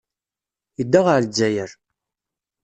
[0.77, 1.71] Yedda ɣer Lezzayer.